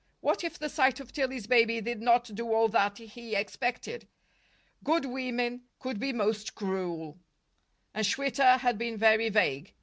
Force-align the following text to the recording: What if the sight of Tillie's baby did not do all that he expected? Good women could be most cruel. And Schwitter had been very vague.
What 0.21 0.43
if 0.43 0.57
the 0.57 0.67
sight 0.67 0.99
of 0.99 1.13
Tillie's 1.13 1.45
baby 1.45 1.79
did 1.79 2.01
not 2.01 2.33
do 2.33 2.51
all 2.51 2.67
that 2.69 2.97
he 2.97 3.35
expected? 3.35 4.07
Good 4.83 5.05
women 5.05 5.65
could 5.77 5.99
be 5.99 6.11
most 6.11 6.55
cruel. 6.55 7.19
And 7.93 8.03
Schwitter 8.03 8.57
had 8.57 8.79
been 8.79 8.97
very 8.97 9.29
vague. 9.29 9.75